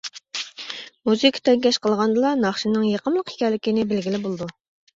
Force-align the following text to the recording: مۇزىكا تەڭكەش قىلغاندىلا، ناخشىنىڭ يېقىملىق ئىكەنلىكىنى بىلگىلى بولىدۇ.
مۇزىكا 1.09 1.43
تەڭكەش 1.49 1.79
قىلغاندىلا، 1.85 2.33
ناخشىنىڭ 2.41 2.89
يېقىملىق 2.89 3.33
ئىكەنلىكىنى 3.37 3.87
بىلگىلى 3.95 4.27
بولىدۇ. 4.29 4.53